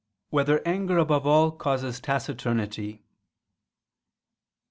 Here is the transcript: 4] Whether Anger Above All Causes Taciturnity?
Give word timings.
4] 0.31 0.37
Whether 0.37 0.67
Anger 0.67 0.97
Above 0.97 1.27
All 1.27 1.51
Causes 1.51 1.99
Taciturnity? 1.99 3.03